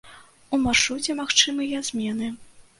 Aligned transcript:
У 0.57 0.59
маршруце 0.63 1.17
магчымыя 1.21 1.85
змены. 1.93 2.35